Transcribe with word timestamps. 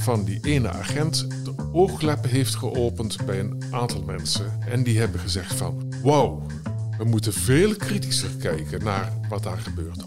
van 0.00 0.24
die 0.24 0.38
ene 0.42 0.70
agent 0.70 1.26
de 1.44 1.54
oogleppen 1.72 2.30
heeft 2.30 2.54
geopend 2.54 3.16
bij 3.26 3.40
een 3.40 3.62
aantal 3.70 4.02
mensen. 4.02 4.58
En 4.68 4.82
die 4.82 4.98
hebben 4.98 5.20
gezegd 5.20 5.54
van, 5.54 5.92
wow, 6.02 6.50
we 6.98 7.04
moeten 7.04 7.32
veel 7.32 7.76
kritischer 7.76 8.30
kijken 8.38 8.84
naar 8.84 9.12
wat 9.28 9.42
daar 9.42 9.58
gebeurt. 9.58 10.06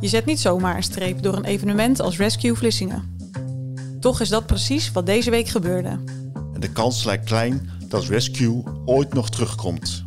Je 0.00 0.08
zet 0.08 0.24
niet 0.24 0.40
zomaar 0.40 0.76
een 0.76 0.82
streep 0.82 1.22
door 1.22 1.36
een 1.36 1.44
evenement 1.44 2.00
als 2.00 2.16
Rescue 2.16 2.54
Vlissingen. 2.54 3.16
Toch 4.00 4.20
is 4.20 4.28
dat 4.28 4.46
precies 4.46 4.92
wat 4.92 5.06
deze 5.06 5.30
week 5.30 5.48
gebeurde. 5.48 5.88
En 6.54 6.60
de 6.60 6.72
kans 6.72 7.04
lijkt 7.04 7.24
klein 7.24 7.70
dat 7.88 8.04
Rescue 8.04 8.62
ooit 8.84 9.14
nog 9.14 9.30
terugkomt. 9.30 10.04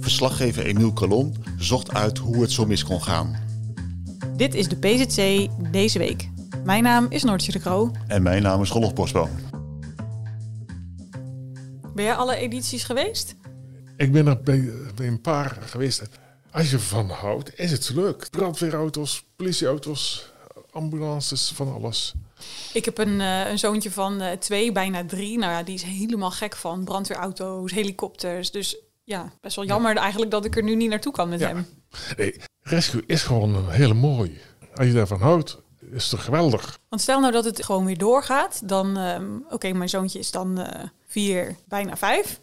Verslaggever 0.00 0.66
Emiel 0.66 0.92
Calon 0.92 1.34
zocht 1.58 1.92
uit 1.92 2.18
hoe 2.18 2.40
het 2.40 2.52
zo 2.52 2.66
mis 2.66 2.84
kon 2.84 3.02
gaan. 3.02 3.36
Dit 4.36 4.54
is 4.54 4.68
de 4.68 4.76
PZC 4.76 5.48
deze 5.72 5.98
week. 5.98 6.34
Mijn 6.66 6.82
naam 6.82 7.06
is 7.08 7.22
Noortje 7.22 7.52
de 7.52 7.58
Kroo. 7.58 7.90
En 8.06 8.22
mijn 8.22 8.42
naam 8.42 8.62
is 8.62 8.70
Rolf 8.70 8.94
Bosboom. 8.94 9.30
Ben 11.94 12.04
jij 12.04 12.14
alle 12.14 12.36
edities 12.36 12.84
geweest? 12.84 13.34
Ik 13.96 14.12
ben 14.12 14.26
er 14.26 14.40
bij, 14.42 14.70
bij 14.94 15.06
een 15.06 15.20
paar 15.20 15.58
geweest. 15.60 16.02
Als 16.50 16.70
je 16.70 16.78
van 16.78 17.10
houdt, 17.10 17.58
is 17.58 17.70
het 17.70 17.90
leuk. 17.94 18.28
Brandweerauto's, 18.30 19.24
politieauto's, 19.36 20.32
ambulances, 20.70 21.52
van 21.54 21.72
alles. 21.74 22.14
Ik 22.72 22.84
heb 22.84 22.98
een, 22.98 23.20
uh, 23.20 23.50
een 23.50 23.58
zoontje 23.58 23.90
van 23.90 24.22
uh, 24.22 24.30
twee, 24.30 24.72
bijna 24.72 25.04
drie. 25.04 25.38
Nou 25.38 25.52
ja, 25.52 25.62
die 25.62 25.74
is 25.74 25.82
helemaal 25.82 26.30
gek 26.30 26.56
van 26.56 26.84
brandweerauto's, 26.84 27.72
helikopters. 27.72 28.50
Dus 28.50 28.76
ja, 29.04 29.32
best 29.40 29.56
wel 29.56 29.64
jammer 29.64 29.94
ja. 29.94 30.00
eigenlijk 30.00 30.30
dat 30.30 30.44
ik 30.44 30.56
er 30.56 30.62
nu 30.62 30.74
niet 30.76 30.90
naartoe 30.90 31.12
kan 31.12 31.28
met 31.28 31.40
Ja. 31.40 31.48
hem. 31.48 31.66
Nee, 32.16 32.36
rescue 32.60 33.02
is 33.06 33.22
gewoon 33.22 33.54
een 33.54 33.68
hele 33.70 33.94
mooi. 33.94 34.40
Als 34.74 34.86
je 34.86 34.92
daarvan 34.92 35.20
houdt, 35.20 35.64
is 35.90 36.08
toch 36.08 36.24
geweldig. 36.24 36.78
Want 36.88 37.02
stel 37.02 37.20
nou 37.20 37.32
dat 37.32 37.44
het 37.44 37.64
gewoon 37.64 37.84
weer 37.84 37.98
doorgaat, 37.98 38.68
dan, 38.68 38.96
ehm, 38.96 39.24
oké, 39.50 39.72
mijn 39.72 39.88
zoontje 39.88 40.18
is 40.18 40.30
dan 40.30 40.58
eh, 40.58 40.88
vier, 41.06 41.56
bijna 41.68 41.96
vijf. 41.96 42.40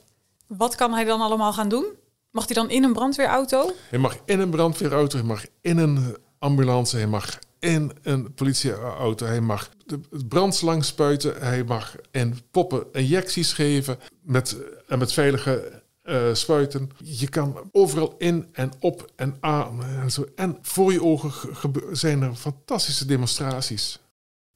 Wat 0.48 0.76
kan 0.76 0.94
hij 0.94 1.04
dan 1.04 1.22
allemaal 1.22 1.54
gaan 1.54 1.70
doen? 1.70 1.86
Mag 2.32 2.46
hij 2.46 2.56
dan 2.56 2.70
in 2.70 2.84
een 2.84 2.94
brandweerauto? 2.94 3.72
Je 3.92 3.98
mag 3.98 4.18
in 4.26 4.40
een 4.40 4.50
brandweerauto, 4.50 5.18
je 5.18 5.24
mag 5.24 5.46
in 5.62 5.78
een 5.78 6.18
ambulance, 6.40 7.00
je 7.00 7.08
mag 7.08 7.40
in 7.60 7.92
een 8.02 8.34
politieauto, 8.34 9.26
hij 9.26 9.42
mag 9.42 9.70
de 9.86 10.00
brandslang 10.28 10.86
spuiten, 10.86 11.36
hij 11.40 11.64
mag 11.64 11.96
in 12.12 12.38
poppen 12.52 12.86
injecties 12.92 13.54
geven 13.54 14.00
met, 14.22 14.58
en 14.88 15.00
met 15.00 15.14
veilige 15.14 15.83
eh, 16.04 16.34
spuiten. 16.34 16.90
Je 17.04 17.28
kan 17.28 17.70
overal 17.72 18.16
in 18.18 18.48
en 18.52 18.72
op 18.80 19.12
en 19.16 19.38
aan 19.40 19.84
en 19.84 20.12
zo. 20.12 20.26
En 20.36 20.58
voor 20.62 20.92
je 20.92 21.04
ogen 21.04 21.32
zijn 21.92 22.22
er 22.22 22.36
fantastische 22.36 23.06
demonstraties. 23.06 24.00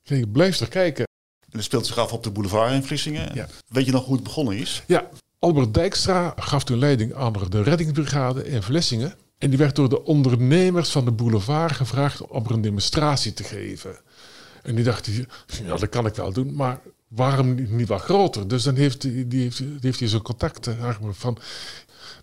Je 0.01 0.27
blijft 0.27 0.59
er 0.59 0.67
kijken. 0.67 1.05
En 1.39 1.57
het 1.57 1.63
speelt 1.63 1.85
zich 1.85 1.97
af 1.97 2.13
op 2.13 2.23
de 2.23 2.31
boulevard 2.31 2.71
in 2.71 2.83
Vlissingen. 2.83 3.35
Ja. 3.35 3.47
Weet 3.67 3.85
je 3.85 3.91
nog 3.91 4.05
hoe 4.05 4.15
het 4.15 4.23
begonnen 4.23 4.57
is? 4.57 4.83
Ja, 4.87 5.09
Albert 5.39 5.73
Dijkstra 5.73 6.33
gaf 6.35 6.63
toen 6.63 6.79
leiding 6.79 7.13
aan 7.13 7.33
de 7.49 7.63
reddingsbrigade 7.63 8.47
in 8.47 8.63
Vlissingen. 8.63 9.15
En 9.37 9.49
die 9.49 9.57
werd 9.57 9.75
door 9.75 9.89
de 9.89 10.03
ondernemers 10.03 10.89
van 10.89 11.05
de 11.05 11.11
boulevard 11.11 11.71
gevraagd 11.71 12.27
om 12.27 12.45
er 12.45 12.51
een 12.51 12.61
demonstratie 12.61 13.33
te 13.33 13.43
geven. 13.43 13.97
En 14.63 14.75
die 14.75 14.83
dacht, 14.83 15.05
ja, 15.63 15.77
dat 15.77 15.89
kan 15.89 16.05
ik 16.05 16.15
wel 16.15 16.31
doen, 16.31 16.53
maar 16.53 16.79
waarom 17.07 17.55
niet- 17.55 17.87
wat 17.87 18.01
groter? 18.01 18.47
Dus 18.47 18.63
dan 18.63 18.75
heeft, 18.75 19.03
hij- 19.03 19.25
die 19.27 19.41
heeft, 19.41 19.57
die 19.57 19.77
heeft 19.81 19.99
hij 19.99 20.07
contacten 20.21 20.79
eigenlijk 20.81 21.15
van 21.15 21.37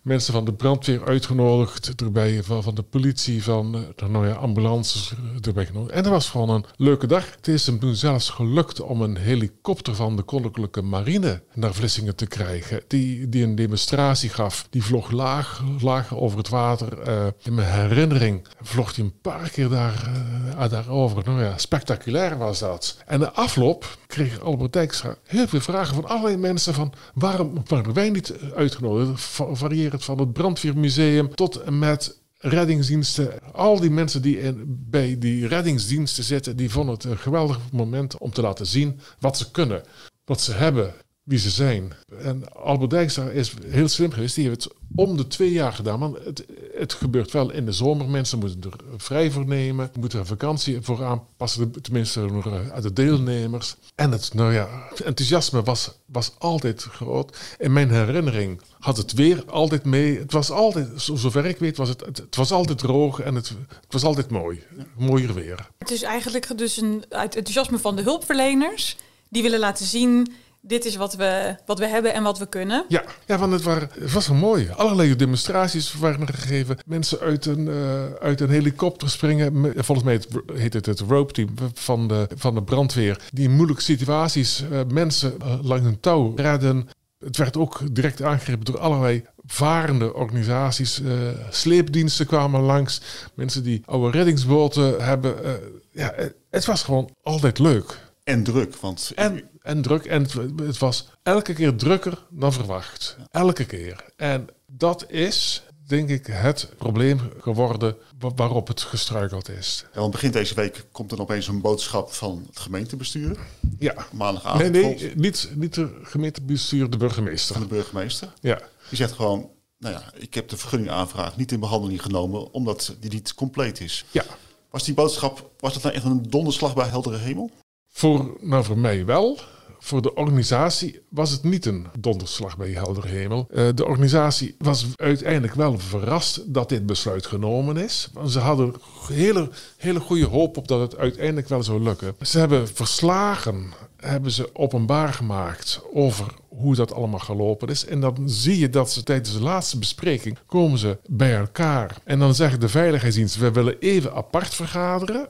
mensen 0.05 0.33
van 0.33 0.45
de 0.45 0.53
brandweer 0.53 1.05
uitgenodigd, 1.05 1.93
erbij 2.03 2.43
van, 2.43 2.75
de 2.75 2.83
politie, 2.83 3.43
van 3.43 3.85
eh, 3.97 4.09
nou 4.09 4.27
ja, 4.27 4.35
ambulances 4.35 5.13
erbij 5.41 5.67
genodigd. 5.67 5.95
En 5.95 6.03
dat 6.03 6.13
was 6.13 6.31
gewoon 6.31 6.51
een 6.51 6.65
leuke 6.77 7.07
dag. 7.07 7.31
Het 7.37 7.49
is 7.49 7.67
hem 7.67 7.79
toen 7.79 7.95
zelfs 7.95 8.31
gelukt 8.31 8.81
om 8.81 9.03
een 9.03 9.17
helikopter 9.17 9.95
van 9.95 10.17
de 10.17 10.23
Koninklijke 10.23 10.83
Marine 10.83 11.43
naar 11.55 11.75
Vlissingen 11.75 12.17
te 12.17 12.27
krijgen, 12.27 12.83
die, 12.87 13.29
die 13.29 13.45
een 13.45 13.55
demonstratie 13.55 14.31
gaf. 14.31 14.67
Die 14.71 14.83
vloog 14.85 15.11
laag, 15.11 15.63
laag 15.81 16.15
over 16.17 16.39
het 16.39 16.49
water. 16.49 16.99
Eh, 17.01 17.27
in 17.43 17.55
mijn 17.55 17.73
herinnering 17.73 18.47
vloog 18.63 18.97
hij 18.97 19.05
een 19.05 19.21
paar 19.21 19.51
keer 19.51 19.69
daar, 19.69 20.11
eh, 20.59 20.71
daarover. 20.71 21.23
Nou 21.25 21.43
ja, 21.43 21.59
spectaculair 21.59 22.39
was 22.39 22.59
dat. 22.59 22.99
En 23.07 23.19
de 23.19 23.33
afloop 23.33 23.99
kreeg 24.07 24.41
Albert 24.41 24.73
Dijkstra 24.73 25.17
heel 25.25 25.47
veel 25.49 25.61
vragen 25.61 25.95
van 25.95 26.05
allerlei 26.09 26.37
mensen 26.37 26.75
van 26.75 26.93
waarom 27.15 27.53
worden 27.67 27.93
wij 27.93 28.11
niet 28.11 28.35
uitgenodigd? 28.55 29.21
Va- 29.21 29.55
Van 30.03 30.19
het 30.19 30.33
brandweermuseum 30.33 31.35
tot 31.35 31.57
en 31.57 31.79
met 31.79 32.23
reddingsdiensten. 32.39 33.53
Al 33.53 33.81
die 33.81 33.91
mensen 33.91 34.23
die 34.23 34.41
in, 34.41 34.65
bij 34.67 35.19
die 35.19 35.47
reddingsdiensten 35.47 36.25
zitten, 36.25 36.57
die 36.57 36.71
vonden 36.71 36.95
het 36.95 37.05
een 37.05 37.19
geweldig 37.19 37.59
moment 37.73 38.19
om 38.19 38.31
te 38.31 38.41
laten 38.43 38.67
zien 38.67 39.01
wat 39.21 39.39
ze 39.39 39.51
kunnen, 39.51 39.83
wat 40.25 40.41
ze 40.41 40.53
hebben, 40.53 40.95
wie 41.25 41.39
ze 41.39 41.51
zijn. 41.51 41.93
En 42.19 42.53
Albert 42.55 42.91
Dijkstra 42.91 43.29
is 43.29 43.55
heel 43.67 43.89
slim 43.89 44.11
geweest. 44.13 44.35
Die 44.35 44.49
heeft 44.49 44.65
het 44.65 44.73
om 44.95 45.17
de 45.17 45.27
twee 45.27 45.53
jaar 45.53 45.73
gedaan. 45.73 45.99
Want 45.99 46.25
het, 46.25 46.45
het 46.75 46.93
gebeurt 46.93 47.31
wel 47.31 47.53
in 47.53 47.65
de 47.65 47.73
zomer. 47.73 48.09
Mensen 48.09 48.39
moeten 48.39 48.61
er 48.63 48.79
vrij 48.97 49.31
voor 49.31 49.47
nemen. 49.47 49.91
Moeten 50.01 50.19
er 50.19 50.27
vakantie 50.27 50.81
voor 50.81 51.05
aanpassen. 51.05 51.83
Tenminste, 51.83 52.29
uit 52.73 52.83
de 52.83 52.93
deelnemers. 52.93 53.77
En 53.95 54.11
het, 54.13 54.35
nou 54.35 54.53
ja, 54.53 54.69
enthousiasme 55.05 55.63
was, 55.63 55.91
was 56.07 56.33
altijd 56.39 56.83
groot. 56.83 57.39
In 57.59 57.73
mijn 57.73 57.91
herinnering 57.91 58.61
had 58.79 58.97
het 58.97 59.13
weer 59.13 59.45
altijd 59.47 59.85
mee. 59.85 60.19
Het 60.19 60.33
was 60.33 60.51
altijd, 60.51 61.03
zo- 61.03 61.17
zover 61.17 61.47
ik 61.47 61.59
weet, 61.59 61.77
was 61.77 61.89
het, 61.89 62.01
het, 62.01 62.37
was 62.37 62.53
altijd 62.53 62.79
droog 62.79 63.21
en 63.21 63.35
het, 63.35 63.49
het 63.49 63.93
was 63.93 64.05
altijd 64.05 64.31
mooi. 64.31 64.63
Mooier 64.97 65.35
weer. 65.35 65.69
Het 65.79 65.91
is 65.91 66.03
eigenlijk 66.03 66.59
dus 66.59 66.77
een, 66.81 67.05
enthousiasme 67.09 67.79
van 67.79 67.97
de 67.97 68.03
hulpverleners. 68.03 68.97
Die 69.29 69.43
willen 69.43 69.59
laten 69.59 69.87
zien, 69.87 70.33
dit 70.67 70.85
is 70.85 70.97
wat 70.97 71.15
we, 71.15 71.57
wat 71.67 71.79
we 71.79 71.87
hebben 71.89 72.15
en 72.15 72.23
wat 72.23 72.39
we 72.39 72.47
kunnen. 72.47 72.85
Ja, 72.89 73.05
ja 73.27 73.39
want 73.39 73.53
het, 73.53 73.63
waren, 73.63 73.89
het 74.01 74.13
was 74.13 74.29
wel 74.29 74.37
mooi. 74.37 74.69
Allerlei 74.77 75.17
demonstraties 75.17 75.95
waren 75.95 76.27
er 76.27 76.35
gegeven. 76.35 76.77
Mensen 76.87 77.19
uit 77.21 77.47
een, 77.47 77.69
eh, 77.69 78.05
uit 78.21 78.41
een 78.41 78.51
helikopter 78.51 79.11
springen. 79.11 79.61
Me- 79.61 79.73
Volgens 79.77 80.07
mij 80.07 80.21
heet 80.59 80.73
het 80.73 80.87
het 80.87 81.01
rope 81.01 81.33
team 81.33 81.49
van 81.75 82.09
de, 82.09 82.29
van 82.37 82.55
de 82.55 82.63
brandweer. 82.63 83.21
Die 83.33 83.45
in 83.45 83.55
moeilijke 83.55 83.83
situaties 83.83 84.65
eh, 84.71 84.81
mensen 84.89 85.35
eh, 85.41 85.55
langs 85.63 85.87
een 85.87 86.01
touw 86.01 86.33
redden. 86.37 86.89
Het 87.19 87.37
werd 87.37 87.57
ook 87.57 87.81
direct 87.95 88.23
aangegrepen 88.23 88.65
door 88.65 88.79
allerlei 88.79 89.25
varende 89.47 90.15
organisaties. 90.15 91.01
Eh, 91.03 91.11
sleepdiensten 91.51 92.27
kwamen 92.27 92.61
langs. 92.61 93.01
Mensen 93.35 93.63
die 93.63 93.83
oude 93.85 94.11
reddingsboten 94.19 95.05
hebben. 95.05 95.45
Eh, 95.45 95.53
ja, 95.91 96.13
het- 96.17 96.35
het 96.51 96.65
was 96.65 96.83
gewoon 96.83 97.11
altijd 97.23 97.59
leuk. 97.59 97.99
En 98.25 98.43
druk, 98.43 98.77
want 98.77 99.13
En, 99.15 99.43
en 99.65 99.83
druk. 99.83 100.05
En 100.05 100.23
het, 100.23 100.33
het 100.57 100.79
was 100.79 101.09
elke 101.23 101.53
keer 101.53 101.77
drukker 101.77 102.19
dan 102.31 102.53
verwacht. 102.53 103.17
Elke 103.31 103.65
keer. 103.65 104.05
En 104.17 104.47
dat 104.67 105.11
is, 105.11 105.63
denk 105.87 106.09
ik, 106.09 106.27
het 106.27 106.69
probleem 106.79 107.21
geworden 107.41 107.97
wa- 108.19 108.35
waarop 108.35 108.69
het 108.69 108.81
gestruikeld 108.81 109.49
is. 109.49 109.85
Ja, 109.95 110.01
want 110.01 110.13
begin 110.13 110.31
deze 110.31 110.55
week 110.55 110.85
komt 110.93 111.13
er 111.13 111.21
opeens 111.21 111.49
een 111.49 111.61
boodschap 111.61 112.13
van 112.13 112.45
het 112.47 112.59
gemeentebestuur. 112.59 113.37
Ja. 113.79 114.07
Maandagavond 114.13 114.71
Nee, 114.73 114.83
nee, 114.97 115.13
niet, 115.17 115.51
niet 115.55 115.75
de 115.75 115.99
gemeentebestuur, 116.03 116.91
de 116.91 116.97
burgemeester. 116.97 117.53
van 117.55 117.63
de 117.63 117.69
burgemeester. 117.69 118.33
Ja. 118.41 118.61
Die 118.89 118.97
zegt 118.97 119.13
gewoon, 119.13 119.51
nou 119.79 119.95
ja, 119.95 120.03
ik 120.17 120.35
heb 120.35 120.49
de 120.49 120.57
vergunningaanvraag 120.57 121.37
niet 121.37 121.53
in 121.53 121.61
behandeling 121.61 122.03
genomen 122.03 122.53
omdat 122.53 122.97
die 123.01 123.11
niet 123.11 123.35
compleet 123.35 123.81
is. 123.81 124.05
Ja. 124.11 124.25
Was 124.71 124.85
die 124.85 124.95
boodschap, 124.95 125.51
was 125.59 125.73
dat 125.75 125.83
nou 125.83 125.95
echt 125.95 126.05
een 126.05 126.31
donderslag 126.31 126.75
bij 126.75 126.87
heldere 126.89 127.17
hemel? 127.19 127.51
Voor, 127.89 128.37
nou, 128.41 128.65
voor 128.65 128.79
mij 128.79 129.05
wel. 129.05 129.39
Voor 129.85 130.03
de 130.03 130.15
organisatie 130.15 131.01
was 131.09 131.31
het 131.31 131.43
niet 131.43 131.67
een 131.67 131.87
donderslag 131.99 132.57
bij 132.57 132.71
helder 132.71 133.07
hemel. 133.07 133.47
Eh, 133.51 133.69
de 133.75 133.87
organisatie 133.87 134.55
was 134.59 134.87
uiteindelijk 134.97 135.55
wel 135.55 135.79
verrast 135.79 136.55
dat 136.55 136.69
dit 136.69 136.87
besluit 136.87 137.27
genomen 137.27 137.77
is. 137.77 138.11
Ze 138.27 138.39
hadden 138.39 138.75
hele, 139.09 139.51
hele 139.77 140.01
goede 140.01 140.27
hoop 140.27 140.57
op 140.57 140.69
dat 140.69 140.81
het 140.81 140.97
uiteindelijk 140.97 141.49
wel 141.49 141.63
zou 141.63 141.83
lukken. 141.83 142.15
Ze 142.21 142.39
hebben 142.39 142.69
verslagen 142.69 143.73
hebben 143.97 144.31
ze 144.31 144.51
openbaar 144.53 145.13
gemaakt 145.13 145.81
over 145.93 146.27
hoe 146.49 146.75
dat 146.75 146.93
allemaal 146.93 147.19
gelopen 147.19 147.69
is. 147.69 147.87
En 147.87 148.01
dan 148.01 148.17
zie 148.25 148.59
je 148.59 148.71
dat 148.71 148.93
ze 148.93 149.03
tijdens 149.03 149.33
de 149.33 149.43
laatste 149.43 149.79
bespreking 149.79 150.39
komen 150.47 150.79
ze 150.79 150.99
bij 151.07 151.37
elkaar. 151.37 151.97
En 152.05 152.19
dan 152.19 152.35
zeggen 152.35 152.61
de 152.61 152.69
veiligheidsdiensten, 152.69 153.41
we 153.41 153.51
willen 153.51 153.79
even 153.79 154.15
apart 154.15 154.55
vergaderen. 154.55 155.29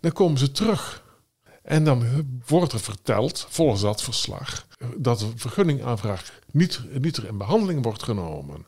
Dan 0.00 0.12
komen 0.12 0.38
ze 0.38 0.50
terug. 0.50 1.03
En 1.64 1.84
dan 1.84 2.04
wordt 2.46 2.72
er 2.72 2.80
verteld, 2.80 3.46
volgens 3.48 3.80
dat 3.80 4.02
verslag, 4.02 4.66
dat 4.96 5.18
de 5.18 5.28
vergunningaanvraag 5.36 6.40
niet, 6.50 6.80
niet 7.00 7.18
in 7.18 7.38
behandeling 7.38 7.82
wordt 7.82 8.02
genomen. 8.02 8.66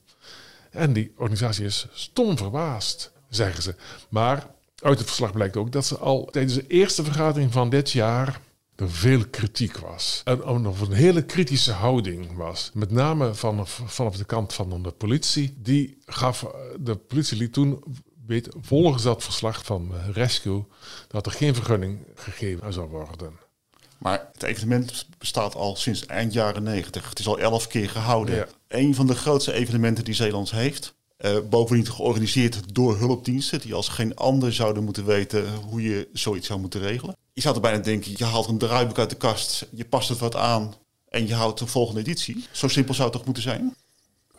En 0.71 0.93
die 0.93 1.13
organisatie 1.17 1.65
is 1.65 1.87
stom 1.93 2.37
verbaasd, 2.37 3.13
zeggen 3.29 3.63
ze. 3.63 3.75
Maar 4.09 4.47
uit 4.83 4.99
het 4.99 5.07
verslag 5.07 5.33
blijkt 5.33 5.57
ook 5.57 5.73
dat 5.73 5.87
ze 5.87 5.99
al 5.99 6.25
tijdens 6.25 6.55
de 6.55 6.67
eerste 6.67 7.05
vergadering 7.05 7.53
van 7.53 7.71
dit 7.71 7.91
jaar 7.91 8.41
er 8.77 8.91
veel 8.91 9.27
kritiek 9.27 9.77
was. 9.79 10.23
En 10.25 10.67
of 10.67 10.81
een 10.81 10.93
hele 10.93 11.25
kritische 11.25 11.73
houding 11.73 12.37
was. 12.37 12.71
Met 12.75 12.91
name 12.91 13.35
vanaf, 13.35 13.83
vanaf 13.85 14.17
de 14.17 14.25
kant 14.25 14.53
van 14.53 14.83
de 14.83 14.91
politie. 14.91 15.55
Die 15.59 15.99
gaf, 16.07 16.47
de 16.81 16.97
politie 16.97 17.37
liet 17.37 17.53
toen 17.53 17.83
weet, 18.27 18.49
volgens 18.61 19.03
dat 19.03 19.25
verslag 19.25 19.65
van 19.65 19.93
Rescue 20.13 20.65
dat 21.09 21.27
er 21.27 21.33
geen 21.33 21.55
vergunning 21.55 21.99
gegeven 22.15 22.73
zou 22.73 22.89
worden. 22.89 23.33
Maar 23.99 24.29
het 24.33 24.43
evenement 24.43 25.07
bestaat 25.19 25.55
al 25.55 25.77
sinds 25.77 26.07
eind 26.07 26.33
jaren 26.33 26.63
90. 26.63 27.09
Het 27.09 27.19
is 27.19 27.27
al 27.27 27.39
elf 27.39 27.67
keer 27.67 27.91
gehouden. 27.91 28.35
Ja. 28.35 28.47
Een 28.69 28.95
van 28.95 29.07
de 29.07 29.15
grootste 29.15 29.53
evenementen 29.53 30.05
die 30.05 30.15
Zeeland 30.15 30.51
heeft. 30.51 30.95
Uh, 31.19 31.37
bovendien 31.51 31.87
georganiseerd 31.87 32.75
door 32.75 32.99
hulpdiensten 32.99 33.61
die 33.61 33.75
als 33.75 33.89
geen 33.89 34.17
ander 34.17 34.53
zouden 34.53 34.85
moeten 34.85 35.05
weten 35.05 35.55
hoe 35.55 35.83
je 35.83 36.09
zoiets 36.13 36.47
zou 36.47 36.61
moeten 36.61 36.81
regelen. 36.81 37.17
Je 37.33 37.41
zou 37.41 37.55
er 37.55 37.61
bijna 37.61 37.79
denken, 37.79 38.13
je 38.17 38.25
haalt 38.25 38.49
een 38.49 38.59
draaiboek 38.59 38.99
uit 38.99 39.11
de 39.11 39.17
kast, 39.17 39.67
je 39.71 39.85
past 39.85 40.09
het 40.09 40.19
wat 40.19 40.37
aan 40.37 40.75
en 41.09 41.27
je 41.27 41.35
houdt 41.35 41.59
de 41.59 41.67
volgende 41.67 42.01
editie. 42.01 42.45
Zo 42.51 42.69
simpel 42.69 42.95
zou 42.95 43.09
het 43.09 43.17
toch 43.17 43.25
moeten 43.25 43.43
zijn? 43.43 43.77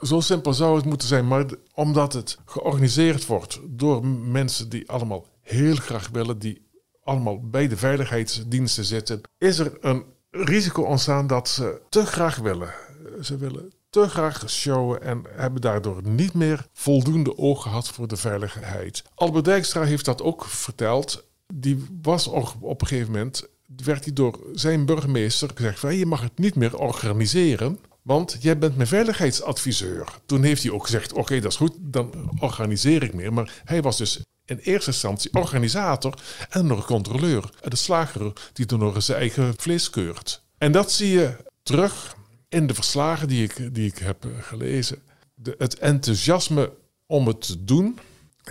Zo 0.02 0.20
simpel 0.20 0.54
zou 0.54 0.76
het 0.76 0.86
moeten 0.86 1.08
zijn, 1.08 1.28
maar 1.28 1.46
omdat 1.74 2.14
het 2.14 2.38
georganiseerd 2.46 3.26
wordt 3.26 3.60
door 3.66 4.06
mensen 4.08 4.70
die 4.70 4.90
allemaal 4.90 5.26
heel 5.42 5.76
graag 5.76 6.10
willen, 6.10 6.40
die 6.40 6.68
allemaal 7.04 7.40
bij 7.50 7.68
de 7.68 7.78
veiligheidsdiensten 7.78 8.86
zitten, 8.86 9.22
is 9.38 9.60
er 9.60 9.78
een 9.82 10.04
risico 10.32 10.82
ontstaan 10.82 11.28
dat 11.28 11.50
ze 11.50 11.82
te 11.90 12.06
graag 12.06 12.36
willen. 12.38 12.74
Ze 13.22 13.38
willen 13.38 13.72
te 13.90 14.10
graag 14.10 14.50
showen 14.50 15.02
en 15.02 15.24
hebben 15.30 15.62
daardoor 15.62 16.02
niet 16.04 16.34
meer 16.34 16.68
voldoende 16.74 17.38
oog 17.38 17.62
gehad 17.62 17.88
voor 17.88 18.08
de 18.08 18.18
veiligheid. 18.18 19.04
Albert 19.16 19.46
Dijkstra 19.46 19.84
heeft 19.84 20.06
dat 20.06 20.22
ook 20.22 20.46
verteld. 20.46 21.26
Die 21.54 21.86
was 22.02 22.28
op 22.28 22.82
een 22.82 22.88
gegeven 22.88 23.12
moment, 23.12 23.48
werd 23.84 24.04
hij 24.04 24.14
door 24.14 24.40
zijn 24.54 24.86
burgemeester 24.86 25.50
gezegd: 25.54 25.80
van, 25.80 25.96
je 25.96 26.06
mag 26.06 26.22
het 26.22 26.38
niet 26.38 26.56
meer 26.56 26.78
organiseren. 26.78 27.80
Want 28.08 28.38
jij 28.40 28.58
bent 28.58 28.76
mijn 28.76 28.88
veiligheidsadviseur. 28.88 30.08
Toen 30.26 30.44
heeft 30.44 30.64
hij 30.64 30.72
ook 30.72 30.84
gezegd: 30.84 31.14
Oké, 31.14 31.40
dat 31.40 31.52
is 31.52 31.58
goed, 31.58 31.74
dan 31.80 32.32
organiseer 32.40 33.04
ik 33.04 33.14
meer. 33.14 33.34
Maar 33.34 33.62
hij 33.64 33.82
was 33.82 33.98
dus 33.98 34.20
in 34.46 34.58
eerste 34.58 34.92
instantie 34.92 35.34
organisator 35.34 36.14
en 36.50 36.66
nog 36.66 36.86
controleur. 36.86 37.50
De 37.62 37.76
slager 37.76 38.34
die 38.54 38.66
dan 38.66 38.80
nog 38.80 39.04
zijn 39.04 39.18
eigen 39.18 39.54
vlees 39.58 39.90
keurt. 39.90 40.44
En 40.58 40.72
dat 40.72 40.92
zie 40.92 41.10
je 41.10 41.36
terug 41.64 42.16
in 42.50 42.68
de 42.68 42.74
verslagen 42.74 43.28
die 43.28 43.44
ik, 43.44 43.74
die 43.74 43.88
ik 43.88 43.98
heb 43.98 44.28
gelezen. 44.40 45.02
De, 45.36 45.56
het 45.58 45.78
enthousiasme 45.78 46.74
om 47.06 47.28
het 47.28 47.42
te 47.42 47.64
doen 47.64 48.00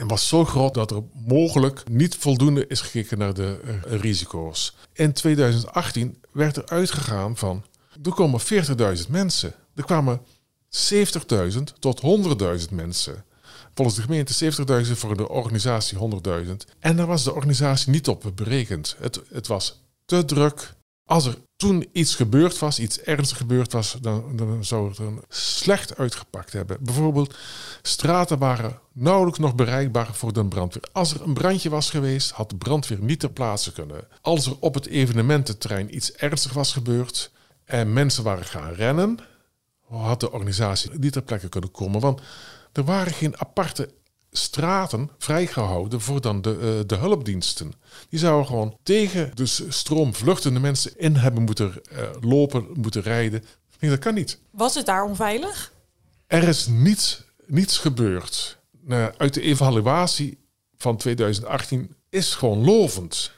was 0.06 0.28
zo 0.28 0.44
groot 0.44 0.74
dat 0.74 0.90
er 0.90 1.02
mogelijk 1.26 1.88
niet 1.88 2.16
voldoende 2.16 2.66
is 2.66 2.80
gekeken 2.80 3.18
naar 3.18 3.34
de 3.34 3.60
uh, 3.64 4.00
risico's. 4.00 4.76
In 4.92 5.12
2018 5.12 6.22
werd 6.32 6.56
er 6.56 6.66
uitgegaan 6.66 7.36
van 7.36 7.64
er 8.02 8.14
komen 8.14 8.40
40.000 8.40 9.08
mensen. 9.08 9.54
Er 9.74 9.84
kwamen 9.84 10.20
70.000 10.68 11.62
tot 11.78 12.00
100.000 12.68 12.70
mensen. 12.70 13.24
Volgens 13.74 13.96
de 13.96 14.02
gemeente 14.02 14.52
70.000 14.86 14.92
voor 14.92 15.16
de 15.16 15.28
organisatie 15.28 15.98
100.000. 16.44 16.50
En 16.78 16.96
daar 16.96 17.06
was 17.06 17.24
de 17.24 17.34
organisatie 17.34 17.90
niet 17.90 18.08
op 18.08 18.32
berekend. 18.34 18.96
Het, 18.98 19.20
het 19.32 19.46
was 19.46 19.80
te 20.04 20.24
druk. 20.24 20.74
Als 21.04 21.26
er 21.26 21.36
toen 21.56 21.88
iets 21.92 22.14
gebeurd 22.14 22.58
was, 22.58 22.78
iets 22.78 23.00
ernstigs 23.00 23.40
gebeurd 23.40 23.72
was, 23.72 23.96
dan, 24.00 24.36
dan 24.36 24.64
zou 24.64 24.88
het 24.88 24.98
er 24.98 25.12
slecht 25.28 25.96
uitgepakt 25.96 26.52
hebben. 26.52 26.76
Bijvoorbeeld, 26.80 27.36
straten 27.82 28.38
waren 28.38 28.80
nauwelijks 28.92 29.38
nog 29.38 29.54
bereikbaar 29.54 30.14
voor 30.14 30.32
de 30.32 30.44
brandweer. 30.44 30.88
Als 30.92 31.14
er 31.14 31.22
een 31.22 31.34
brandje 31.34 31.70
was 31.70 31.90
geweest, 31.90 32.30
had 32.30 32.50
de 32.50 32.56
brandweer 32.56 32.98
niet 33.00 33.20
ter 33.20 33.30
plaatse 33.30 33.72
kunnen. 33.72 34.04
Als 34.20 34.46
er 34.46 34.56
op 34.60 34.74
het 34.74 34.86
evenemententerrein 34.86 35.96
iets 35.96 36.12
ernstigs 36.12 36.54
was 36.54 36.72
gebeurd, 36.72 37.30
en 37.66 37.92
mensen 37.92 38.24
waren 38.24 38.44
gaan 38.44 38.72
rennen, 38.72 39.18
had 39.88 40.20
de 40.20 40.32
organisatie 40.32 40.90
niet 40.98 41.12
ter 41.12 41.22
plekke 41.22 41.48
kunnen 41.48 41.70
komen. 41.70 42.00
Want 42.00 42.20
er 42.72 42.84
waren 42.84 43.12
geen 43.12 43.40
aparte 43.40 43.90
straten 44.30 45.10
vrijgehouden 45.18 46.00
voor 46.00 46.20
dan 46.20 46.42
de, 46.42 46.50
uh, 46.50 46.88
de 46.88 46.94
hulpdiensten. 46.96 47.72
Die 48.08 48.18
zouden 48.18 48.46
gewoon 48.46 48.78
tegen 48.82 49.30
de 49.34 49.46
stroom 49.68 50.14
vluchtende 50.14 50.60
mensen 50.60 50.98
in 50.98 51.16
hebben 51.16 51.42
moeten 51.42 51.72
uh, 51.92 51.98
lopen, 52.20 52.66
moeten 52.74 53.02
rijden. 53.02 53.44
Nee, 53.80 53.90
dat 53.90 54.00
kan 54.00 54.14
niet. 54.14 54.38
Was 54.50 54.74
het 54.74 54.86
daar 54.86 55.04
onveilig? 55.04 55.72
Er 56.26 56.48
is 56.48 56.66
niets, 56.66 57.24
niets 57.46 57.78
gebeurd. 57.78 58.58
Nou, 58.80 59.12
uit 59.16 59.34
de 59.34 59.40
evaluatie 59.40 60.38
van 60.76 60.96
2018 60.96 61.96
is 62.08 62.34
gewoon 62.34 62.64
lovend. 62.64 63.32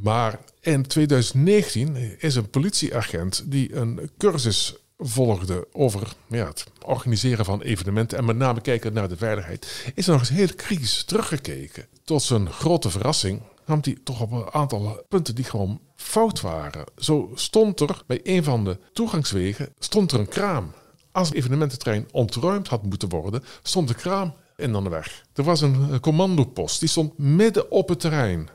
Maar 0.00 0.38
in 0.60 0.86
2019 0.86 2.20
is 2.20 2.34
een 2.34 2.50
politieagent 2.50 3.50
die 3.50 3.74
een 3.74 4.10
cursus 4.18 4.76
volgde 4.98 5.68
over 5.72 6.12
ja, 6.26 6.46
het 6.46 6.64
organiseren 6.84 7.44
van 7.44 7.62
evenementen 7.62 8.18
en 8.18 8.24
met 8.24 8.36
name 8.36 8.60
kijken 8.60 8.92
naar 8.92 9.08
de 9.08 9.16
veiligheid, 9.16 9.92
is 9.94 10.06
nog 10.06 10.18
eens 10.18 10.28
heel 10.28 10.54
kritisch 10.56 11.04
teruggekeken. 11.04 11.86
Tot 12.04 12.22
zijn 12.22 12.50
grote 12.50 12.90
verrassing 12.90 13.42
nam 13.66 13.78
hij 13.82 13.96
toch 14.04 14.20
op 14.20 14.32
een 14.32 14.52
aantal 14.52 15.04
punten 15.08 15.34
die 15.34 15.44
gewoon 15.44 15.80
fout 15.96 16.40
waren. 16.40 16.84
Zo 16.96 17.30
stond 17.34 17.80
er 17.80 18.02
bij 18.06 18.20
een 18.22 18.44
van 18.44 18.64
de 18.64 18.78
toegangswegen 18.92 19.74
stond 19.78 20.12
er 20.12 20.20
een 20.20 20.28
kraam. 20.28 20.72
Als 21.12 21.28
het 21.28 21.36
evenemententrein 21.36 22.08
ontruimd 22.12 22.68
had 22.68 22.82
moeten 22.82 23.08
worden, 23.08 23.44
stond 23.62 23.88
de 23.88 23.94
kraam 23.94 24.34
in 24.56 24.72
de 24.72 24.88
weg. 24.88 25.24
Er 25.34 25.44
was 25.44 25.60
een 25.60 26.00
commandopost, 26.00 26.80
die 26.80 26.88
stond 26.88 27.18
midden 27.18 27.70
op 27.70 27.88
het 27.88 28.00
terrein. 28.00 28.48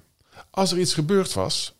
Als 0.57 0.71
er 0.71 0.79
iets 0.79 0.93
gebeurd 0.93 1.33
was, 1.33 1.75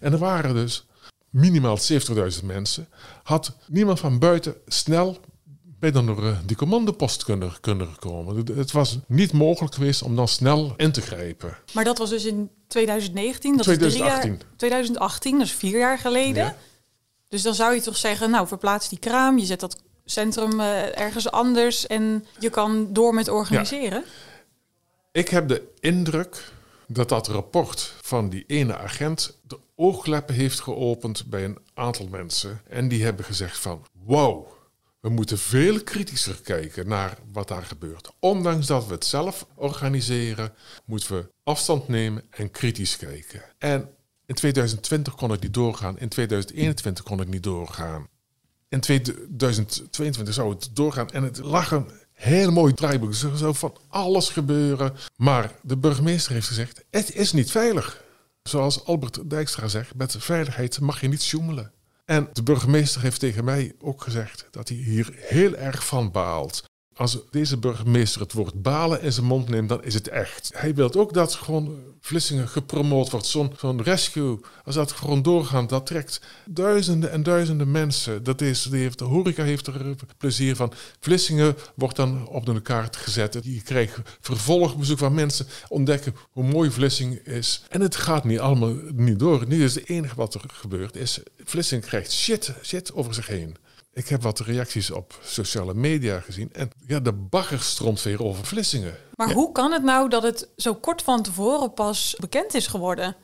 en 0.00 0.12
er 0.12 0.18
waren 0.18 0.54
dus 0.54 0.86
minimaal 1.30 1.78
70.000 1.78 2.44
mensen, 2.44 2.88
had 3.22 3.56
niemand 3.66 4.00
van 4.00 4.18
buiten 4.18 4.54
snel 4.66 5.20
bij 5.78 5.90
dan 5.90 6.08
uh, 6.08 6.38
die 6.44 6.56
commandopost 6.56 7.24
kunnen, 7.24 7.52
kunnen 7.60 7.96
komen. 7.98 8.36
Het 8.56 8.72
was 8.72 8.98
niet 9.06 9.32
mogelijk 9.32 9.74
geweest 9.74 10.02
om 10.02 10.16
dan 10.16 10.28
snel 10.28 10.74
in 10.76 10.92
te 10.92 11.00
grijpen. 11.00 11.56
Maar 11.72 11.84
dat 11.84 11.98
was 11.98 12.10
dus 12.10 12.24
in 12.24 12.50
2019? 12.66 13.56
Dat 13.56 13.64
2018. 13.64 14.32
Is 14.32 14.38
jaar, 14.38 14.48
2018, 14.56 15.38
dat 15.38 15.46
is 15.46 15.52
vier 15.52 15.78
jaar 15.78 15.98
geleden. 15.98 16.56
Dus 17.28 17.42
dan 17.42 17.54
zou 17.54 17.74
je 17.74 17.80
toch 17.80 17.96
zeggen, 17.96 18.30
nou 18.30 18.46
verplaats 18.46 18.88
die 18.88 18.98
kraam, 18.98 19.38
je 19.38 19.44
zet 19.44 19.60
dat 19.60 19.82
centrum 20.04 20.60
uh, 20.60 20.98
ergens 20.98 21.30
anders 21.30 21.86
en 21.86 22.26
je 22.38 22.50
kan 22.50 22.92
door 22.92 23.14
met 23.14 23.28
organiseren. 23.28 24.04
Ja. 24.06 25.20
Ik 25.20 25.28
heb 25.28 25.48
de 25.48 25.62
indruk 25.80 26.54
dat 26.86 27.08
dat 27.08 27.28
rapport 27.28 27.94
van 28.02 28.28
die 28.28 28.44
ene 28.46 28.76
agent 28.76 29.38
de 29.42 29.58
oogkleppen 29.74 30.34
heeft 30.34 30.60
geopend 30.60 31.26
bij 31.26 31.44
een 31.44 31.58
aantal 31.74 32.06
mensen. 32.08 32.60
En 32.68 32.88
die 32.88 33.04
hebben 33.04 33.24
gezegd 33.24 33.58
van, 33.58 33.86
wow, 33.92 34.46
we 35.00 35.08
moeten 35.08 35.38
veel 35.38 35.82
kritischer 35.82 36.40
kijken 36.42 36.88
naar 36.88 37.18
wat 37.32 37.48
daar 37.48 37.62
gebeurt. 37.62 38.10
Ondanks 38.18 38.66
dat 38.66 38.86
we 38.86 38.94
het 38.94 39.04
zelf 39.04 39.46
organiseren, 39.54 40.52
moeten 40.84 41.16
we 41.16 41.32
afstand 41.42 41.88
nemen 41.88 42.24
en 42.30 42.50
kritisch 42.50 42.96
kijken. 42.96 43.42
En 43.58 43.88
in 44.26 44.34
2020 44.34 45.14
kon 45.14 45.32
ik 45.32 45.40
niet 45.40 45.54
doorgaan, 45.54 45.98
in 45.98 46.08
2021 46.08 47.04
kon 47.04 47.20
ik 47.20 47.28
niet 47.28 47.42
doorgaan. 47.42 48.08
In 48.68 48.80
2022 48.80 50.34
zou 50.34 50.50
het 50.50 50.70
doorgaan 50.72 51.10
en 51.10 51.22
het 51.22 51.38
lag 51.38 51.70
een 51.70 51.90
heel 52.16 52.52
mooi 52.52 52.74
draaiboek. 52.74 53.14
Er 53.14 53.36
zou 53.36 53.54
van 53.54 53.76
alles 53.88 54.28
gebeuren. 54.28 54.94
Maar 55.16 55.52
de 55.62 55.76
burgemeester 55.76 56.32
heeft 56.32 56.46
gezegd: 56.46 56.84
het 56.90 57.14
is 57.14 57.32
niet 57.32 57.50
veilig. 57.50 58.04
Zoals 58.42 58.84
Albert 58.84 59.30
Dijkstra 59.30 59.68
zegt: 59.68 59.94
met 59.94 60.16
veiligheid 60.18 60.80
mag 60.80 61.00
je 61.00 61.08
niet 61.08 61.22
sjoemelen. 61.22 61.72
En 62.04 62.28
de 62.32 62.42
burgemeester 62.42 63.02
heeft 63.02 63.20
tegen 63.20 63.44
mij 63.44 63.72
ook 63.80 64.02
gezegd 64.02 64.46
dat 64.50 64.68
hij 64.68 64.76
hier 64.76 65.08
heel 65.14 65.54
erg 65.54 65.86
van 65.86 66.10
baalt 66.10 66.64
als 66.96 67.18
deze 67.30 67.56
burgemeester 67.56 68.20
het 68.20 68.32
woord 68.32 68.62
balen 68.62 69.02
in 69.02 69.12
zijn 69.12 69.26
mond 69.26 69.48
neemt, 69.48 69.68
dan 69.68 69.84
is 69.84 69.94
het 69.94 70.08
echt. 70.08 70.50
Hij 70.54 70.74
wil 70.74 70.94
ook 70.94 71.12
dat 71.12 71.34
gewoon 71.34 71.78
Vlissingen 72.00 72.48
gepromoot 72.48 73.10
wordt. 73.10 73.26
Zo'n 73.26 73.82
rescue, 73.82 74.40
als 74.64 74.74
dat 74.74 74.92
gewoon 74.92 75.22
doorgaat, 75.22 75.68
dat 75.68 75.86
trekt 75.86 76.20
duizenden 76.44 77.10
en 77.10 77.22
duizenden 77.22 77.70
mensen. 77.70 78.22
Dat 78.24 78.40
is, 78.40 78.62
die 78.62 78.80
heeft, 78.80 78.98
de 78.98 79.04
horeca 79.04 79.42
heeft 79.42 79.66
er 79.66 79.94
plezier 80.18 80.56
van. 80.56 80.72
Vlissingen 81.00 81.56
wordt 81.74 81.96
dan 81.96 82.28
op 82.28 82.46
de 82.46 82.60
kaart 82.60 82.96
gezet. 82.96 83.38
Je 83.42 83.62
krijgt 83.62 83.98
vervolgbezoek 84.20 84.98
van 84.98 85.14
mensen 85.14 85.46
ontdekken 85.68 86.14
hoe 86.30 86.44
mooi 86.44 86.70
Vlissingen 86.70 87.24
is. 87.24 87.62
En 87.68 87.80
het 87.80 87.96
gaat 87.96 88.24
niet 88.24 88.38
allemaal 88.38 88.74
niet 88.94 89.18
door. 89.18 89.44
Nu 89.46 89.64
is 89.64 89.74
het 89.74 89.88
enige 89.88 90.14
wat 90.14 90.34
er 90.34 90.42
gebeurt, 90.46 90.96
is 90.96 91.20
Vlissingen 91.44 91.84
krijgt 91.84 92.12
shit, 92.12 92.54
shit 92.62 92.94
over 92.94 93.14
zich 93.14 93.26
heen. 93.26 93.56
Ik 93.96 94.08
heb 94.08 94.22
wat 94.22 94.40
reacties 94.40 94.90
op 94.90 95.18
sociale 95.22 95.74
media 95.74 96.20
gezien. 96.20 96.52
En 96.52 96.70
ja, 96.86 97.00
de 97.00 97.12
bagger 97.12 97.60
stroomt 97.60 98.02
weer 98.02 98.22
over 98.22 98.44
Vlissingen. 98.44 98.96
Maar 99.14 99.32
hoe 99.32 99.52
kan 99.52 99.72
het 99.72 99.82
nou 99.82 100.08
dat 100.08 100.22
het 100.22 100.48
zo 100.56 100.74
kort 100.74 101.02
van 101.02 101.22
tevoren 101.22 101.74
pas 101.74 102.16
bekend 102.20 102.54
is 102.54 102.66
geworden? 102.66 103.16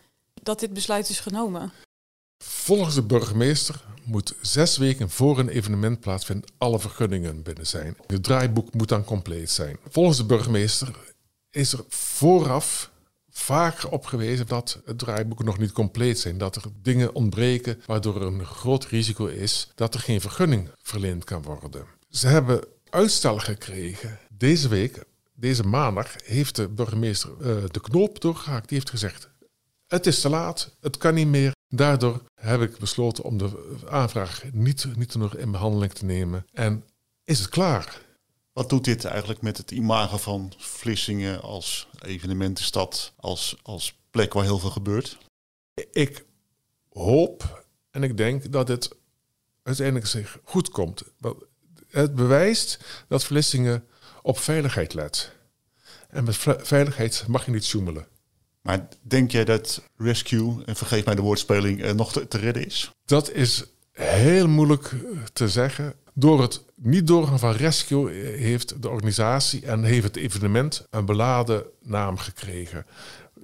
dat 0.43 0.61
dit 0.61 0.73
besluit 0.73 1.09
is 1.09 1.21
genomen? 1.21 1.73
Volgens 2.45 2.95
de 2.95 3.03
burgemeester 3.03 3.85
moet 4.05 4.35
zes 4.41 4.77
weken 4.77 5.11
voor 5.11 5.39
een 5.39 5.49
evenement 5.49 6.01
plaatsvinden 6.01 6.51
alle 6.59 6.79
vergunningen 6.79 7.43
binnen 7.43 7.67
zijn. 7.67 7.97
Het 8.07 8.23
draaiboek 8.23 8.75
moet 8.75 8.89
dan 8.89 9.05
compleet 9.05 9.51
zijn. 9.51 9.77
Volgens 9.89 10.17
de 10.17 10.25
burgemeester 10.25 10.97
is 11.51 11.73
er 11.73 11.85
vooraf 11.89 12.91
vaker 13.33 13.91
op 13.91 14.07
gewezen 14.07 14.47
dat 14.47 14.81
het 14.85 14.99
draaiboek 14.99 15.45
nog 15.45 15.59
niet 15.59 15.73
compleet 15.73 16.19
zijn. 16.19 16.39
Dat 16.39 16.57
er 16.57 16.63
dingen 16.83 17.15
ontbreken 17.15 17.83
waardoor 17.87 18.17
er 18.17 18.27
een 18.27 18.45
groot 18.45 18.85
risico 18.85 19.27
is 19.27 19.71
dat 19.75 19.95
er 19.95 20.01
geen 20.01 20.21
vergunning 20.21 20.71
verleend 20.83 21.25
kan 21.25 21.43
worden. 21.43 21.87
Ze 22.09 22.27
hebben 22.27 22.65
uitstel 22.91 23.39
gekregen. 23.39 24.19
Deze 24.31 24.69
week, 24.69 25.05
deze 25.35 25.63
maandag, 25.63 26.15
heeft 26.25 26.57
de 26.57 26.69
burgemeester 26.69 27.31
uh, 27.41 27.65
de 27.71 27.81
knoop 27.81 28.21
doorgehaakt. 28.21 28.69
Die 28.69 28.79
heeft 28.79 28.91
gezegd, 28.91 29.31
het 29.87 30.07
is 30.07 30.21
te 30.21 30.29
laat, 30.29 30.77
het 30.81 30.97
kan 30.97 31.15
niet 31.15 31.27
meer. 31.27 31.53
Daardoor 31.69 32.23
heb 32.35 32.61
ik 32.61 32.79
besloten 32.79 33.25
om 33.25 33.39
de 33.39 33.79
aanvraag 33.89 34.43
niet, 34.53 34.87
niet 34.97 35.15
nog 35.15 35.37
in 35.37 35.51
behandeling 35.51 35.93
te 35.93 36.05
nemen. 36.05 36.47
En 36.53 36.85
is 37.25 37.39
het 37.39 37.49
klaar? 37.49 38.01
Wat 38.53 38.69
doet 38.69 38.85
dit 38.85 39.05
eigenlijk 39.05 39.43
met 39.43 39.57
het 39.57 39.71
imago 39.71 40.17
van 40.17 40.53
Vlissingen 40.57 41.43
als 41.43 41.89
evenementenstad, 42.01 43.13
als, 43.17 43.57
als 43.63 43.99
plek 44.11 44.33
waar 44.33 44.45
heel 44.45 44.59
veel 44.59 44.71
gebeurt? 44.71 45.19
Ik 45.93 46.25
hoop 46.89 47.65
en 47.91 48.03
ik 48.03 48.17
denk 48.17 48.53
dat 48.53 48.69
het 48.69 48.91
uiteindelijk 49.63 50.07
zich 50.07 50.39
goed 50.45 50.69
komt. 50.69 51.03
Het 51.91 52.15
bewijst 52.15 52.79
dat 53.09 53.25
Vlissingen 53.25 53.85
op 54.23 54.39
veiligheid 54.39 54.95
let. 54.95 55.33
En 56.09 56.25
met 56.25 56.37
veiligheid 56.63 57.25
mag 57.29 57.45
je 57.45 57.51
niet 57.51 57.65
zoemelen. 57.65 58.07
Maar 58.61 58.89
denk 59.03 59.31
jij 59.31 59.45
dat 59.45 59.83
rescue, 59.97 60.65
en 60.65 60.77
vergeef 60.77 61.05
mij 61.05 61.15
de 61.15 61.23
woordspeling, 61.23 61.93
nog 61.93 62.13
te, 62.13 62.29
te 62.29 62.39
redden 62.39 62.67
is? 62.67 62.91
Dat 63.05 63.31
is 63.31 63.65
heel 63.93 64.49
moeilijk 64.49 64.95
te 65.33 65.49
zeggen. 65.49 65.95
Door 66.15 66.43
het 66.43 66.65
niet 66.83 67.07
doorgaan 67.07 67.39
van 67.39 67.53
rescue 67.53 68.11
eh, 68.11 68.41
heeft 68.41 68.83
de 68.83 68.89
organisatie 68.89 69.67
en 69.67 69.85
heeft 69.85 70.05
het 70.05 70.17
evenement 70.17 70.87
een 70.91 71.05
beladen 71.05 71.65
naam 71.83 72.17
gekregen. 72.17 72.87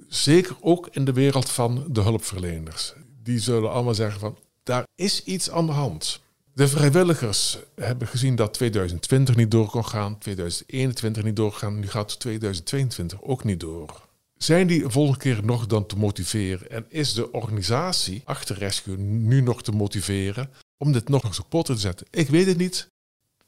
Zeker 0.07 0.55
ook 0.61 0.87
in 0.91 1.05
de 1.05 1.13
wereld 1.13 1.49
van 1.49 1.85
de 1.89 2.01
hulpverleners. 2.01 2.93
Die 3.23 3.39
zullen 3.39 3.71
allemaal 3.71 3.95
zeggen 3.95 4.19
van 4.19 4.37
daar 4.63 4.83
is 4.95 5.23
iets 5.23 5.51
aan 5.51 5.65
de 5.65 5.71
hand. 5.71 6.21
De 6.53 6.67
vrijwilligers 6.67 7.57
hebben 7.75 8.07
gezien 8.07 8.35
dat 8.35 8.53
2020 8.53 9.35
niet 9.35 9.51
door 9.51 9.69
kon 9.69 9.85
gaan, 9.85 10.17
2021 10.17 11.23
niet 11.23 11.35
doorgaan, 11.35 11.79
nu 11.79 11.87
gaat 11.87 12.19
2022 12.19 13.21
ook 13.21 13.43
niet 13.43 13.59
door. 13.59 14.07
Zijn 14.37 14.67
die 14.67 14.83
volgende 14.87 15.19
keer 15.19 15.45
nog 15.45 15.67
dan 15.67 15.85
te 15.85 15.97
motiveren? 15.97 16.71
En 16.71 16.85
is 16.89 17.13
de 17.13 17.31
organisatie 17.31 18.21
achter 18.25 18.57
Rescue 18.57 18.97
nu 18.97 19.41
nog 19.41 19.63
te 19.63 19.71
motiveren 19.71 20.49
om 20.77 20.91
dit 20.91 21.09
nog 21.09 21.23
eens 21.23 21.41
op 21.49 21.65
te 21.65 21.75
zetten? 21.75 22.07
Ik 22.11 22.29
weet 22.29 22.45
het 22.45 22.57
niet. 22.57 22.87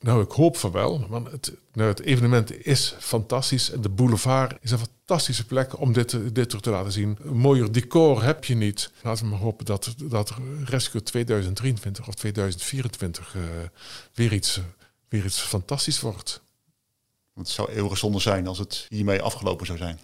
Nou, 0.01 0.23
ik 0.23 0.31
hoop 0.31 0.57
van 0.57 0.71
wel, 0.71 1.07
want 1.07 1.31
het, 1.31 1.53
nou, 1.73 1.89
het 1.89 1.99
evenement 1.99 2.65
is 2.65 2.95
fantastisch. 2.99 3.71
De 3.79 3.89
boulevard 3.89 4.57
is 4.61 4.71
een 4.71 4.77
fantastische 4.77 5.45
plek 5.45 5.79
om 5.79 5.93
dit, 5.93 6.35
dit 6.35 6.63
te 6.63 6.69
laten 6.69 6.91
zien. 6.91 7.17
Een 7.21 7.37
mooier 7.37 7.71
decor 7.71 8.23
heb 8.23 8.43
je 8.43 8.55
niet. 8.55 8.91
Laten 9.01 9.23
we 9.23 9.29
maar 9.29 9.39
hopen 9.39 9.65
dat, 9.65 9.93
dat 9.97 10.33
Rescue 10.65 11.03
2023 11.03 12.07
of 12.07 12.15
2024 12.15 13.35
uh, 13.35 13.43
eh, 13.43 13.49
weer, 14.13 14.33
iets, 14.33 14.59
weer 15.09 15.25
iets 15.25 15.39
fantastisch 15.39 15.99
wordt. 15.99 16.41
Het 17.33 17.49
zou 17.49 17.71
eeuwig 17.71 17.97
zonde 17.97 18.19
zijn 18.19 18.47
als 18.47 18.57
het 18.57 18.85
hiermee 18.89 19.21
afgelopen 19.21 19.65
zou 19.65 19.77
zijn. 19.77 19.99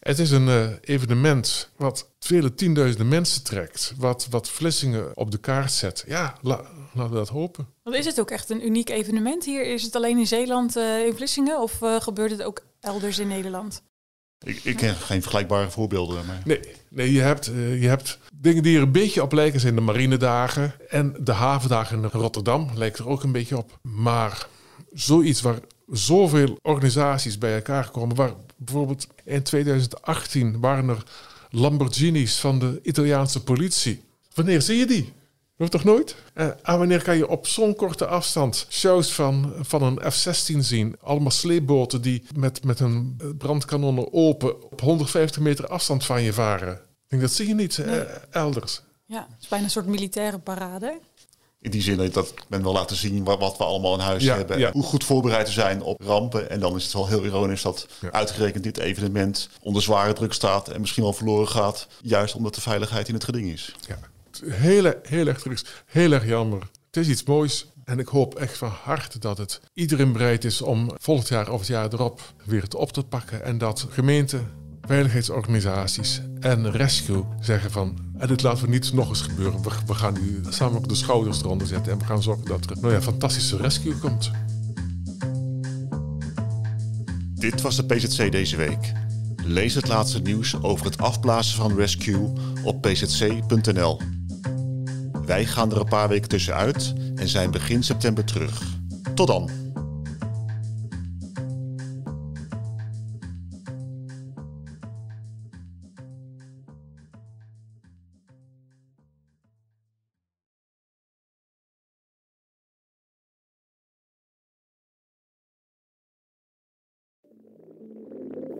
Het 0.00 0.18
is 0.18 0.30
een 0.30 0.46
uh, 0.46 0.68
evenement 0.80 1.70
wat 1.76 2.10
vele 2.18 2.54
tienduizenden 2.54 3.08
mensen 3.08 3.44
trekt. 3.44 3.94
Wat, 3.96 4.26
wat 4.30 4.50
Vlissingen 4.50 5.16
op 5.16 5.30
de 5.30 5.38
kaart 5.38 5.72
zet. 5.72 6.04
Ja, 6.06 6.34
la, 6.40 6.64
laten 6.92 7.12
we 7.12 7.16
dat 7.16 7.28
hopen. 7.28 7.66
Want 7.82 7.96
is 7.96 8.04
het 8.04 8.20
ook 8.20 8.30
echt 8.30 8.50
een 8.50 8.66
uniek 8.66 8.88
evenement 8.88 9.44
hier? 9.44 9.66
Is 9.66 9.82
het 9.82 9.96
alleen 9.96 10.18
in 10.18 10.26
Zeeland 10.26 10.76
uh, 10.76 11.06
in 11.06 11.14
Vlissingen 11.14 11.60
of 11.60 11.80
uh, 11.82 12.00
gebeurt 12.00 12.30
het 12.30 12.42
ook 12.42 12.62
elders 12.80 13.18
in 13.18 13.28
Nederland? 13.28 13.82
Ik, 14.44 14.64
ik 14.64 14.76
ken 14.76 14.94
geen 14.94 15.22
vergelijkbare 15.22 15.70
voorbeelden. 15.70 16.26
Maar... 16.26 16.42
Nee, 16.44 16.60
nee 16.88 17.12
je, 17.12 17.20
hebt, 17.20 17.46
je 17.80 17.88
hebt 17.88 18.18
dingen 18.34 18.62
die 18.62 18.76
er 18.76 18.82
een 18.82 18.92
beetje 18.92 19.22
op 19.22 19.32
lijken 19.32 19.60
zijn 19.60 19.74
de 19.74 19.80
marinedagen. 19.80 20.74
En 20.88 21.16
de 21.20 21.32
havendagen 21.32 22.02
in 22.02 22.08
Rotterdam 22.08 22.70
lijkt 22.74 22.98
er 22.98 23.08
ook 23.08 23.22
een 23.22 23.32
beetje 23.32 23.56
op. 23.56 23.78
Maar 23.82 24.46
zoiets 24.92 25.40
waar 25.40 25.58
zoveel 25.90 26.58
organisaties 26.62 27.38
bij 27.38 27.54
elkaar 27.54 27.90
komen. 27.90 28.16
Waar 28.16 28.32
bijvoorbeeld 28.56 29.06
in 29.24 29.42
2018 29.42 30.60
waren 30.60 30.88
er 30.88 31.04
Lamborghinis 31.50 32.38
van 32.38 32.58
de 32.58 32.80
Italiaanse 32.82 33.42
politie. 33.42 34.02
Wanneer 34.34 34.62
zie 34.62 34.78
je 34.78 34.86
die? 34.86 35.12
Nog 35.56 35.68
toch 35.68 35.84
nooit? 35.84 36.16
En 36.34 36.56
wanneer 36.62 37.02
kan 37.02 37.16
je 37.16 37.28
op 37.28 37.46
zo'n 37.46 37.74
korte 37.74 38.06
afstand 38.06 38.66
shows 38.68 39.12
van, 39.12 39.52
van 39.60 39.82
een 39.82 40.12
F-16 40.12 40.58
zien? 40.58 40.96
Allemaal 41.00 41.30
sleepboten 41.30 42.02
die 42.02 42.22
met, 42.34 42.64
met 42.64 42.78
hun 42.78 43.20
brandkanonnen 43.38 44.12
open 44.12 44.70
op 44.70 44.80
150 44.80 45.42
meter 45.42 45.66
afstand 45.66 46.04
van 46.04 46.22
je 46.22 46.32
varen. 46.32 46.72
Ik 46.74 46.80
denk, 47.08 47.22
dat 47.22 47.32
zie 47.32 47.48
je 47.48 47.54
niet 47.54 47.78
uh, 47.78 48.00
elders. 48.30 48.82
Ja, 49.04 49.26
het 49.30 49.42
is 49.42 49.48
bijna 49.48 49.64
een 49.64 49.70
soort 49.70 49.86
militaire 49.86 50.38
parade 50.38 51.00
in 51.60 51.70
die 51.70 51.82
zin 51.82 52.10
dat 52.12 52.34
men 52.48 52.62
wil 52.62 52.72
laten 52.72 52.96
zien 52.96 53.24
wat, 53.24 53.38
wat 53.38 53.58
we 53.58 53.64
allemaal 53.64 53.94
in 53.94 54.00
huis 54.00 54.24
hebben. 54.24 54.70
Hoe 54.72 54.82
goed 54.82 55.04
voorbereid 55.04 55.46
te 55.46 55.52
zijn 55.52 55.82
op 55.82 56.00
rampen. 56.00 56.50
En 56.50 56.60
dan 56.60 56.76
is 56.76 56.82
het 56.82 56.92
wel 56.92 57.08
heel 57.08 57.24
ironisch 57.24 57.62
dat 57.62 57.86
uitgerekend 58.10 58.64
dit 58.64 58.78
evenement 58.78 59.48
onder 59.60 59.82
zware 59.82 60.12
druk 60.12 60.32
staat 60.32 60.68
en 60.68 60.80
misschien 60.80 61.02
wel 61.02 61.12
verloren 61.12 61.48
gaat. 61.48 61.86
Juist 62.02 62.34
omdat 62.34 62.54
de 62.54 62.60
veiligheid 62.60 63.08
in 63.08 63.14
het 63.14 63.24
geding 63.24 63.50
is. 63.52 63.74
Ja, 63.88 63.98
heel, 64.44 64.92
heel 65.02 65.26
erg 65.26 65.40
terug. 65.40 65.84
Heel 65.86 66.12
erg 66.12 66.26
jammer. 66.26 66.68
Het 66.86 66.96
is 66.96 67.08
iets 67.08 67.24
moois. 67.24 67.66
En 67.84 67.98
ik 67.98 68.08
hoop 68.08 68.34
echt 68.34 68.58
van 68.58 68.72
harte 68.82 69.18
dat 69.18 69.38
het 69.38 69.60
iedereen 69.72 70.12
bereid 70.12 70.44
is 70.44 70.62
om 70.62 70.90
volgend 70.96 71.28
jaar 71.28 71.50
of 71.50 71.58
het 71.58 71.68
jaar 71.68 71.92
erop 71.92 72.20
weer 72.44 72.62
het 72.62 72.74
op 72.74 72.92
te 72.92 73.02
pakken. 73.02 73.44
En 73.44 73.58
dat 73.58 73.86
gemeenten 73.90 74.59
veiligheidsorganisaties 74.90 76.20
en 76.40 76.70
rescue 76.70 77.24
zeggen 77.40 77.70
van... 77.70 77.98
En 78.18 78.28
dit 78.28 78.42
laten 78.42 78.64
we 78.64 78.70
niet 78.70 78.92
nog 78.92 79.08
eens 79.08 79.20
gebeuren. 79.20 79.62
We, 79.86 79.94
gaan 79.94 80.12
nu 80.12 80.40
samen 80.48 80.76
ook 80.76 80.88
de 80.88 80.94
schouders 80.94 81.42
eronder 81.42 81.66
zetten... 81.66 81.92
en 81.92 81.98
we 81.98 82.04
gaan 82.04 82.22
zorgen 82.22 82.44
dat 82.44 82.70
er 82.70 82.76
nou 82.80 82.92
ja, 82.92 83.02
fantastische 83.02 83.56
rescue 83.56 83.94
komt. 83.94 84.30
Dit 87.34 87.60
was 87.60 87.76
de 87.76 87.84
PZC 87.84 88.32
deze 88.32 88.56
week. 88.56 88.92
Lees 89.44 89.74
het 89.74 89.88
laatste 89.88 90.20
nieuws 90.20 90.62
over 90.62 90.84
het 90.84 90.98
afblazen 90.98 91.56
van 91.56 91.76
Rescue 91.76 92.32
op 92.64 92.82
pzc.nl. 92.82 94.00
Wij 95.24 95.46
gaan 95.46 95.70
er 95.70 95.80
een 95.80 95.88
paar 95.88 96.08
weken 96.08 96.28
tussenuit 96.28 96.92
en 97.14 97.28
zijn 97.28 97.50
begin 97.50 97.82
september 97.82 98.24
terug. 98.24 98.62
Tot 99.14 99.26
dan! 99.26 99.69